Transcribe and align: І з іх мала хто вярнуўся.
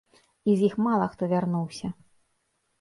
І 0.49 0.55
з 0.61 0.65
іх 0.69 0.77
мала 0.87 1.05
хто 1.13 1.31
вярнуўся. 1.37 1.93